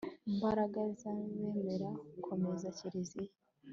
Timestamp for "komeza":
2.25-2.67